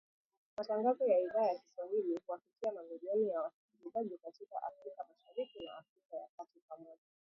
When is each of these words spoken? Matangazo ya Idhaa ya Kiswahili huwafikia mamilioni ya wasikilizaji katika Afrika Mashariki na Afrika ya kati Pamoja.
Matangazo 0.57 1.05
ya 1.07 1.19
Idhaa 1.19 1.45
ya 1.47 1.59
Kiswahili 1.59 2.19
huwafikia 2.27 2.71
mamilioni 2.71 3.29
ya 3.29 3.41
wasikilizaji 3.41 4.17
katika 4.17 4.55
Afrika 4.63 5.05
Mashariki 5.09 5.65
na 5.65 5.71
Afrika 5.77 6.15
ya 6.17 6.27
kati 6.37 6.59
Pamoja. 6.69 7.01